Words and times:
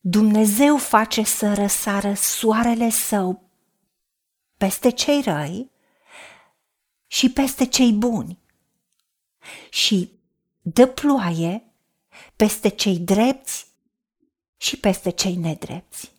Dumnezeu 0.00 0.76
face 0.76 1.22
să 1.22 1.54
răsară 1.54 2.14
soarele 2.14 2.90
său 2.90 3.50
peste 4.56 4.90
cei 4.90 5.22
răi 5.22 5.70
și 7.06 7.30
peste 7.30 7.66
cei 7.66 7.92
buni 7.92 8.38
și 9.70 10.10
dă 10.60 10.86
ploaie 10.86 11.64
peste 12.36 12.68
cei 12.68 12.98
drepți 12.98 13.66
și 14.56 14.76
peste 14.76 15.10
cei 15.10 15.36
nedrepți. 15.36 16.12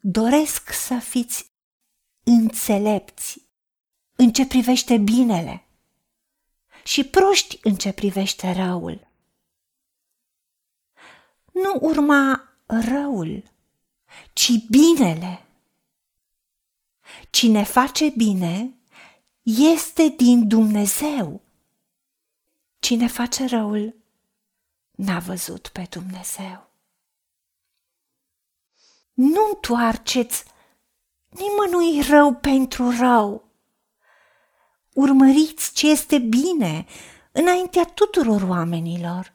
Doresc 0.00 0.72
să 0.72 0.98
fiți 0.98 1.50
înțelepți 2.22 3.42
în 4.16 4.32
ce 4.32 4.46
privește 4.46 4.96
binele 4.96 5.66
și 6.84 7.04
proști 7.04 7.58
în 7.62 7.74
ce 7.74 7.92
privește 7.92 8.52
răul. 8.52 9.12
Nu 11.54 11.78
urma 11.80 12.48
răul, 12.66 13.42
ci 14.32 14.50
binele. 14.68 15.46
Cine 17.30 17.64
face 17.64 18.08
bine 18.16 18.74
este 19.42 20.08
din 20.08 20.48
Dumnezeu. 20.48 21.40
Cine 22.78 23.06
face 23.06 23.46
răul 23.46 23.94
n-a 24.90 25.18
văzut 25.18 25.68
pe 25.68 25.86
Dumnezeu. 25.90 26.70
Nu 29.12 29.40
întoarceți 29.54 30.44
nimănui 31.28 32.02
rău 32.08 32.34
pentru 32.34 32.96
rău. 32.98 33.48
Urmăriți 34.92 35.72
ce 35.72 35.90
este 35.90 36.18
bine 36.18 36.86
înaintea 37.32 37.84
tuturor 37.84 38.42
oamenilor. 38.42 39.34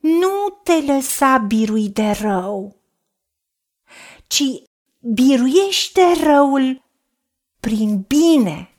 Nu 0.00 0.60
te 0.62 0.80
lăsa 0.80 1.38
birui 1.38 1.88
de 1.88 2.10
rău, 2.10 2.76
ci 4.26 4.42
biruiește 4.98 6.02
răul 6.22 6.84
prin 7.60 8.00
bine. 8.00 8.74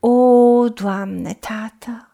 O, 0.00 0.68
Doamne, 0.68 1.34
Tată, 1.34 2.10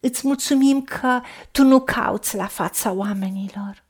îți 0.00 0.26
mulțumim 0.26 0.84
că 0.84 1.20
Tu 1.52 1.62
nu 1.62 1.80
cauți 1.80 2.36
la 2.36 2.46
fața 2.46 2.92
oamenilor, 2.92 3.84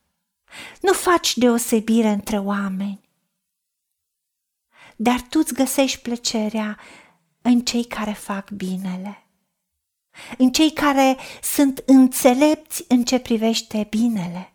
nu 0.81 0.93
faci 0.93 1.37
deosebire 1.37 2.09
între 2.09 2.39
oameni, 2.39 3.09
dar 4.97 5.21
Tu 5.21 5.39
îți 5.39 5.55
găsești 5.55 6.03
plăcerea 6.03 6.79
în 7.43 7.61
cei 7.61 7.85
care 7.85 8.13
fac 8.13 8.51
binele, 8.51 9.28
în 10.39 10.53
cei 10.53 10.73
care 10.73 11.17
sunt 11.43 11.83
înțelepți 11.87 12.85
în 12.89 13.05
ce 13.05 13.19
privește 13.19 13.87
binele. 13.91 14.53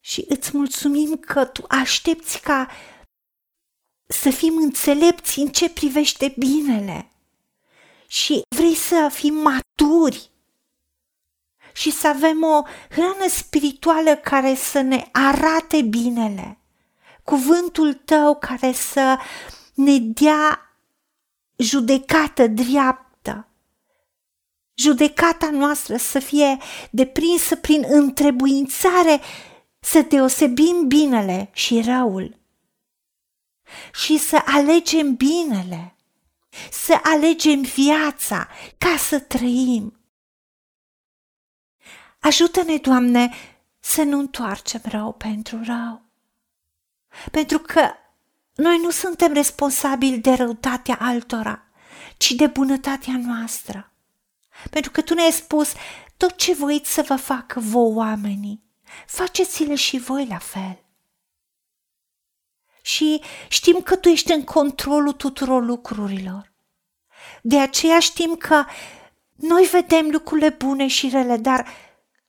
Și 0.00 0.24
îți 0.28 0.56
mulțumim 0.56 1.16
că 1.16 1.44
tu 1.44 1.64
aștepți 1.68 2.40
ca 2.40 2.68
să 4.06 4.30
fim 4.30 4.56
înțelepți 4.56 5.38
în 5.38 5.48
ce 5.48 5.70
privește 5.70 6.34
binele. 6.38 7.08
Și 8.06 8.42
vrei 8.56 8.74
să 8.74 9.10
fim 9.12 9.34
maturi 9.34 10.30
și 11.72 11.90
să 11.90 12.08
avem 12.08 12.42
o 12.42 12.62
hrană 12.90 13.28
spirituală 13.28 14.16
care 14.16 14.54
să 14.54 14.80
ne 14.80 15.08
arate 15.12 15.82
binele, 15.82 16.58
cuvântul 17.22 17.94
tău 17.94 18.38
care 18.38 18.72
să 18.72 19.18
ne 19.74 19.98
dea 19.98 20.76
judecată 21.56 22.46
dreaptă, 22.46 23.03
judecata 24.84 25.50
noastră 25.50 25.96
să 25.96 26.18
fie 26.18 26.58
deprinsă 26.90 27.56
prin 27.56 27.84
întrebuințare 27.88 29.20
să 29.80 30.00
deosebim 30.00 30.86
binele 30.86 31.50
și 31.52 31.82
răul 31.86 32.36
și 33.92 34.18
să 34.18 34.42
alegem 34.44 35.14
binele, 35.14 35.96
să 36.70 37.00
alegem 37.02 37.60
viața 37.60 38.48
ca 38.78 38.96
să 38.96 39.20
trăim. 39.20 39.98
Ajută-ne, 42.20 42.76
Doamne, 42.76 43.30
să 43.80 44.02
nu 44.02 44.18
întoarcem 44.18 44.80
rău 44.84 45.12
pentru 45.12 45.62
rău, 45.64 46.02
pentru 47.30 47.58
că 47.58 47.90
noi 48.54 48.78
nu 48.78 48.90
suntem 48.90 49.32
responsabili 49.32 50.18
de 50.18 50.32
răutatea 50.32 50.96
altora, 51.00 51.64
ci 52.16 52.30
de 52.30 52.46
bunătatea 52.46 53.16
noastră. 53.16 53.93
Pentru 54.70 54.90
că 54.90 55.02
Tu 55.02 55.14
ne-ai 55.14 55.32
spus 55.32 55.72
tot 56.16 56.36
ce 56.36 56.54
voiți 56.54 56.92
să 56.92 57.02
vă 57.02 57.16
facă 57.16 57.60
voi 57.60 57.92
oamenii, 57.94 58.62
faceți-le 59.06 59.74
și 59.74 59.98
voi 59.98 60.26
la 60.26 60.38
fel. 60.38 60.78
Și 62.82 63.20
știm 63.48 63.80
că 63.80 63.96
tu 63.96 64.08
ești 64.08 64.32
în 64.32 64.44
controlul 64.44 65.12
tuturor 65.12 65.64
lucrurilor. 65.64 66.52
De 67.42 67.60
aceea 67.60 67.98
știm 68.00 68.34
că 68.34 68.64
noi 69.34 69.62
vedem 69.64 70.08
lucrurile 70.10 70.48
bune 70.48 70.86
și 70.86 71.08
rele, 71.08 71.36
dar 71.36 71.66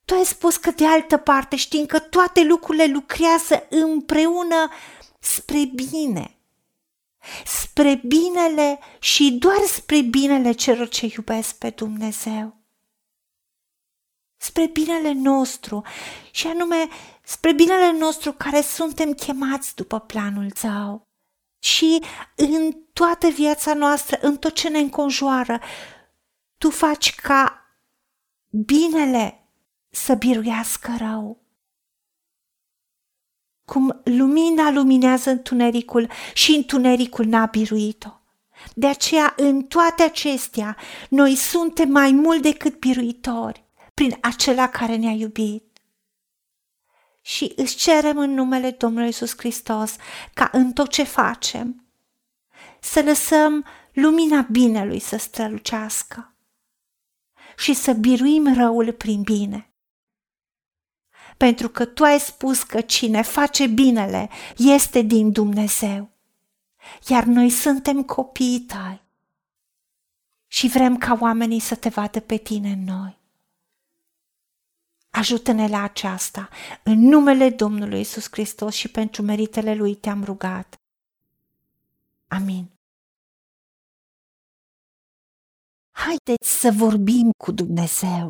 tu 0.05 0.13
ai 0.13 0.25
spus 0.25 0.57
că 0.57 0.71
de 0.71 0.85
altă 0.87 1.17
parte 1.17 1.55
știm 1.55 1.85
că 1.85 1.99
toate 1.99 2.43
lucrurile 2.43 2.85
lucrează 2.85 3.67
împreună 3.69 4.69
spre 5.19 5.71
bine. 5.73 6.34
Spre 7.45 8.01
binele 8.05 8.79
și 8.99 9.31
doar 9.31 9.61
spre 9.67 10.01
binele 10.01 10.51
celor 10.51 10.87
ce 10.87 11.11
iubesc 11.15 11.57
pe 11.57 11.69
Dumnezeu 11.69 12.65
spre 14.45 14.67
binele 14.67 15.11
nostru 15.11 15.83
și 16.31 16.47
anume 16.47 16.87
spre 17.23 17.53
binele 17.53 17.91
nostru 17.91 18.33
care 18.33 18.61
suntem 18.61 19.13
chemați 19.13 19.75
după 19.75 19.99
planul 19.99 20.51
tău. 20.51 21.07
Și 21.59 22.03
în 22.35 22.71
toată 22.93 23.27
viața 23.27 23.73
noastră, 23.73 24.17
în 24.21 24.37
tot 24.37 24.53
ce 24.53 24.69
ne 24.69 24.79
înconjoară, 24.79 25.61
tu 26.57 26.69
faci 26.69 27.15
ca 27.15 27.65
binele 28.49 29.49
să 29.89 30.13
biruiască 30.13 30.95
rău. 30.97 31.44
Cum 33.65 34.01
lumina 34.03 34.71
luminează 34.71 35.29
întunericul 35.29 36.09
și 36.33 36.51
întunericul 36.51 37.25
n-a 37.25 37.45
biruit-o. 37.45 38.09
De 38.73 38.87
aceea, 38.87 39.33
în 39.37 39.63
toate 39.63 40.03
acestea, 40.03 40.77
noi 41.09 41.35
suntem 41.35 41.89
mai 41.89 42.11
mult 42.11 42.41
decât 42.41 42.79
biruitori 42.79 43.63
prin 43.93 44.17
acela 44.21 44.69
care 44.69 44.95
ne-a 44.95 45.11
iubit. 45.11 45.63
Și 47.21 47.53
îți 47.55 47.75
cerem 47.75 48.17
în 48.17 48.33
numele 48.33 48.71
Domnului 48.71 49.05
Iisus 49.05 49.33
Hristos 49.37 49.95
ca 50.33 50.49
în 50.51 50.71
tot 50.71 50.89
ce 50.89 51.03
facem 51.03 51.85
să 52.79 53.01
lăsăm 53.01 53.65
lumina 53.93 54.41
binelui 54.41 54.99
să 54.99 55.17
strălucească 55.17 56.35
și 57.57 57.73
să 57.73 57.93
biruim 57.93 58.53
răul 58.53 58.93
prin 58.93 59.21
bine. 59.21 59.69
Pentru 61.37 61.69
că 61.69 61.85
tu 61.85 62.03
ai 62.03 62.19
spus 62.19 62.63
că 62.63 62.81
cine 62.81 63.21
face 63.21 63.67
binele 63.67 64.29
este 64.57 65.01
din 65.01 65.31
Dumnezeu, 65.31 66.09
iar 67.07 67.23
noi 67.23 67.49
suntem 67.49 68.03
copiii 68.03 68.59
tăi 68.59 69.01
și 70.47 70.67
vrem 70.67 70.97
ca 70.97 71.17
oamenii 71.21 71.59
să 71.59 71.75
te 71.75 71.89
vadă 71.89 72.19
pe 72.19 72.37
tine 72.37 72.71
în 72.71 72.83
noi. 72.83 73.17
Ajută-ne 75.09 75.67
la 75.67 75.81
aceasta. 75.83 76.49
În 76.83 76.99
numele 76.99 77.49
Domnului 77.49 77.99
Isus 77.99 78.27
Hristos 78.31 78.75
și 78.75 78.87
pentru 78.87 79.21
meritele 79.21 79.75
Lui 79.75 79.95
te-am 79.95 80.23
rugat. 80.23 80.75
Amin. 82.27 82.69
Haideți 85.91 86.59
să 86.59 86.71
vorbim 86.71 87.31
cu 87.43 87.51
Dumnezeu, 87.51 88.29